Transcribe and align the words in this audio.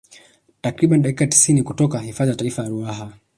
Takriban 0.61 1.01
dakika 1.03 1.27
tisini 1.27 1.63
kutoka 1.63 1.99
hifadhi 1.99 2.29
ya 2.29 2.37
taifa 2.37 2.63
ya 2.63 2.69
Ruaha 2.69 3.13